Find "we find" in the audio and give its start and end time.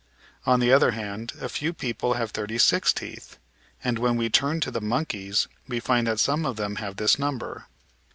5.67-6.07